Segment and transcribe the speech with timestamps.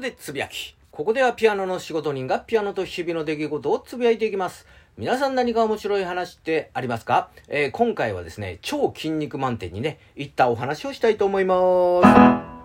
[0.00, 0.76] でつぶやき。
[0.90, 4.66] ここではピアノの仕事人がピアノと日々の出来事をつぶやいていきます。
[4.96, 11.54] 皆さん何か面白い話ってありますか、えー、今回はですね、超筋肉満点にね、行ったお話をしたいと思いま
[12.02, 12.58] す。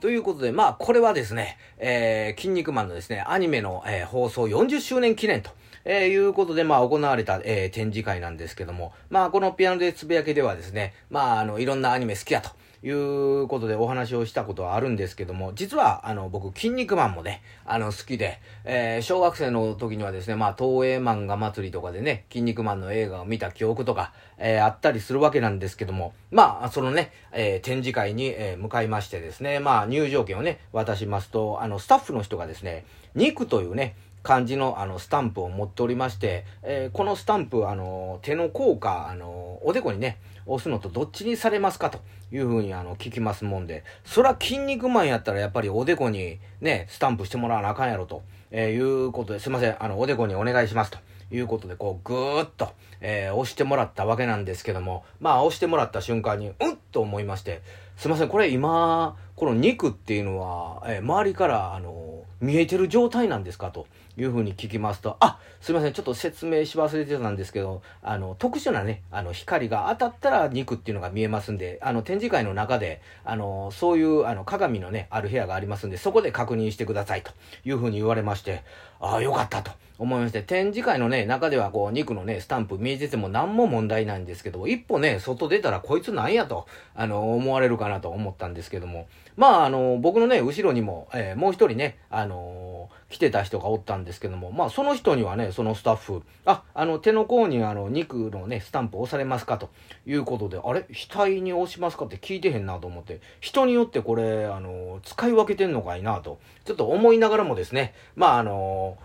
[0.00, 5.50] ということで、まあ、これはですね、えー、筋肉マンのですね、アニメの、えー、放送40周年記念と。
[5.86, 12.50] えー、いうことで、まあ、行われた、えー、展示会なんですけども、まあ、このピアノでつぶやけではですね、まあ、あの、いろんなアニメ好きやと。
[12.84, 41.90] いうことでお話をしたことはあるんですけども、実は、あの、僕、筋肉マンもね、あの、好きで、えー、小学生の時にはですね、まあ、東映漫画祭りとかでね、筋肉マンの映画を見た記憶とか、えー、あったりするわけなんですけども、まあ、そのね、えー、展示会に、え向かいましてですね、まあ、入場券をね、渡しますと、あの、スタッフの人がですね、肉というね、感じのあのスタンプを持っておりまして、えー、このスタンプ、あの、手の甲か、あの、おでこにね、押すのとどっちにされますか？
[41.90, 42.00] と
[42.32, 50.98] いうふうにあの聞きますもんで、そら筋肉マンやったらやっぱりおでこにね、スタンプしてもらわなあかんやろと、えー、いうことで、すいません、あの、おでこにお願いしますと。
[51.30, 52.68] いうことで、こう、ぐーっと、
[53.00, 57.62] えー、押してもらったわけなんですけども、まあ、押してもらった瞬間に、うんと思いまして、
[57.96, 77.32] すいません、これ今、この肉っていうのは、えー、周りから、あの見えてる状態なんですかというふうに聞きますと、あ、すいません、ちょっと説明し忘れてたんですけど、あの、特殊なね、あの、光が当たったら肉っていうのが見えますんで、あの、展示会の中で、あの、そういう、あの、鏡のね、ある部屋がありますんで、そこで確認してくださいと
[77.64, 78.62] いうふうに言われまして、
[79.00, 89.06] ああ、よかったと思いまして、展示会のね、中ではこう、肉のね、スタンプ見えてても何も問題ないんですけど、一歩ね、外出たらこいつなんやと、あの、思われるかなと思ったんですけども、
[89.36, 99.58] まあ、あの、僕のね、後ろにも、えー、もう一人ね、あの来てた人がおったんですけども、まあ、その人にはね、そのスタッフ、あ、あの、手の甲にあの、肉のね、スタンプ押されますか？
[99.58, 99.70] と
[100.06, 100.84] いうことで、あれ？
[101.08, 102.06] 額に押しますか？
[102.06, 108.96] って聞いてへんなと思って、人によってこれ、あの、使い分けてんのかいなと、ちょっと思いながらもですね、まあ、あの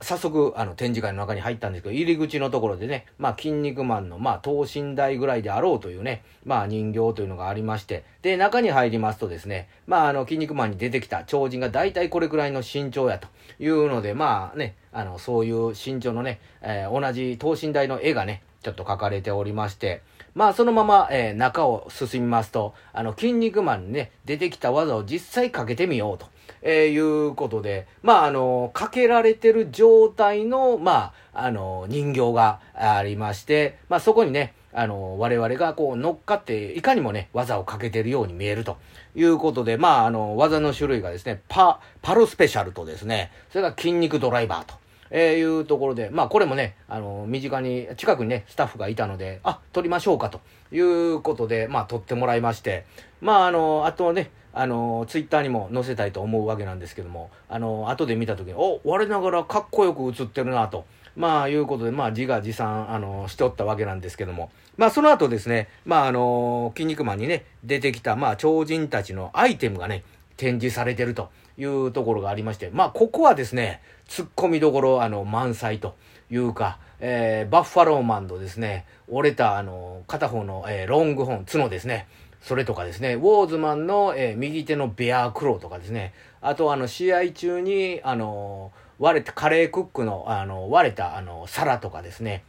[0.00, 13.26] 早速、あの、展示会の中に入ったんですけど、入り口のところでね、まあ、筋肉マンの、まあ、等身大ぐらいであろうというね、まあ、人形というのがありまして、で、中に入りますとですね、まあ、あの、筋肉マンに出てきた超人が大体これくらいの身長やと
[13.58, 20.02] いうので、まあね、あの、そういう身長のね、えー、同じ等身大の絵がね、ちょっと書かれておりまして、
[20.34, 26.26] まあそのまま、えー、中を進みますと、あの、筋肉マンにね、出てきた技を実際かけてみようと。
[26.62, 38.76] えー、いうことで、まあ、あの、かけられてる状態の、まあ、あの、人形がありまして、まあ、そこにね、あの、我々がこう乗っかって、いかにもね、技をかけてるように見えると
[39.14, 44.74] いうことで、まあ、あの、技の種類がですね、パ、パロスペシャルとですね、それから筋肉ドライバーと。
[45.10, 50.40] えー、いうところで、まあこれもね、あの、身近に、近くにね、スタッフがいたので、あ、撮りましょうかと
[50.72, 52.84] いうことで、まあ撮ってもらいまして、
[53.20, 60.84] まああの、あとね、あの、ツイッターにも載せたいと思うわけなんですけども、あの、後で見た時に、お、我ながらかっこよく映ってるなと。
[61.16, 64.50] まあ、いうことで、まあ、自画自賛、あの、しておったわけなんですけども。
[64.76, 70.04] まあ、その後ですね、まあ、あの、筋肉マンにね、出てきた、まあ、超人たちのアイテムがね、
[70.36, 75.96] 展示されてるというところがありまして、まあ、ここはですね、突っ込みどころ、あの、満載と
[76.30, 82.06] いうか、えー、バッファローマンとですね、折れた、あの、片方の、えー、ロングホーン、角ですね。
[82.40, 92.44] それとかですね、ウォーズマンの、えー、右手のベアクローとかですね、あとあの、試合中に、あの、割れた、カレークックの、あの、割れた、あの、皿とかですね、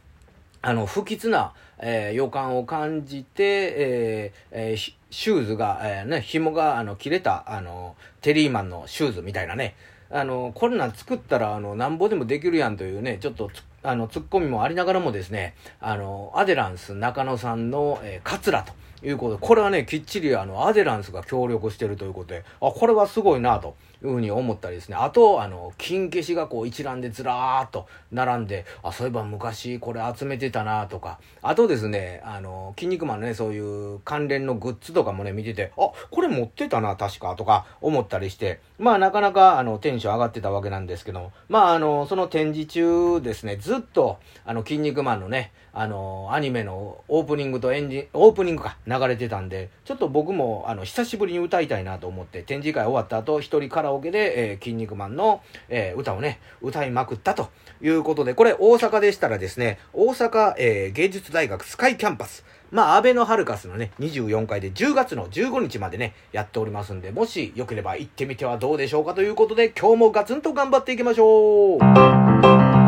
[0.62, 9.74] あの、不吉な、えー、予感を感じて、えーえー、シューズが、えー、ね、紐が、あの、切れた、あの、テリーマンのシューズみたいなね、
[10.10, 13.50] あの、こんなん作ったら、あの、なんぼでもできるやんというね、ちょっと、
[13.82, 18.74] あの、ツッコミもありながらもですね、あの、アデランス中野さんの、えー、カツラと。
[19.02, 23.74] いうことで、これはね、きっちりあの、アデランスが協力してるということで、あ、これはすごいなと。
[24.02, 24.96] いうふうに思ったりですね。
[24.98, 57.50] あと、あの、金消しがこう一覧でずらーっと並んで、あ、そういえば昔これ集めてたなとか、あとですね、あの、筋肉マンのね、そういう関連のグッズとかもね、見てて、あ、これ持ってたな、確か、とか思ったりして、まあなかなかあの、テンション上がってたわけなんですけども、まああの、その展示中ですね、ずっと、あの、筋肉マンのね、あの、アニメのオープニングとエンジン、オープニングか、流れてたんで、ちょっと僕も、あの、久しぶりに歌いたいなと思って、展示会終わった後、一人カラオケで、えー、筋肉マンの、えー、歌をね、歌いまくったと
[57.80, 72.79] いうことで、これ大阪でしたらですね、大阪、えー、芸術大学スカイキャンパス、まあ、アベノハルカスのね、24回で10月の15日までね、やっておりますんで、もしよければ行ってみてはどうでしょうかということで、今日もガツンと頑張っていきましょう。